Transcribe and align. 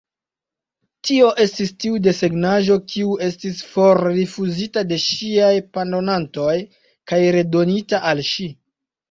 Tio 1.09 1.25
estis 1.43 1.73
tiu 1.83 1.99
desegnaĵo, 2.07 2.77
kiu 2.93 3.11
estis 3.27 3.59
forrifuzita 3.75 4.85
de 4.93 4.99
ŝiaj 5.05 5.53
pandonantoj 5.77 6.57
kaj 7.13 7.21
redonita 7.39 8.03
al 8.15 8.25
ŝi. 8.33 8.51